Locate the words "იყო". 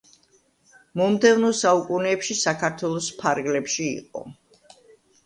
3.91-4.25